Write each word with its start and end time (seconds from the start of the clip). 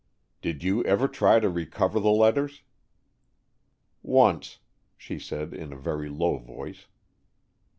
"Did 0.41 0.63
you 0.63 0.83
ever 0.85 1.07
try 1.07 1.39
to 1.39 1.47
recover 1.47 1.99
the 1.99 2.09
letters?" 2.09 2.63
"Once," 4.01 4.57
she 4.97 5.19
said, 5.19 5.53
in 5.53 5.71
a 5.71 5.77
very 5.77 6.09
low 6.09 6.39
voice. 6.39 6.87